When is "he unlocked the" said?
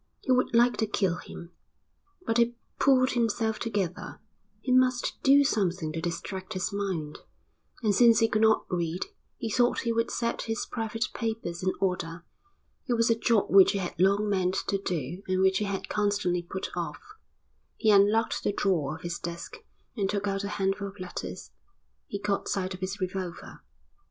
17.77-18.53